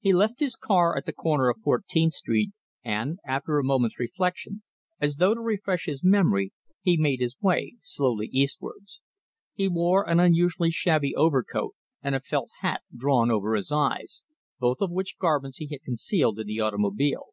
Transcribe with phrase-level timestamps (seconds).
[0.00, 2.50] He left his car at the corner of Fourteenth Street,
[2.84, 4.62] and, after a moment's reflection,
[5.00, 6.52] as though to refresh his memory,
[6.82, 9.00] he made his way slowly eastwards.
[9.54, 14.24] He wore an unusually shabby overcoat, and a felt hat drawn over his eyes,
[14.60, 17.28] both of which garments he had concealed in the automobile.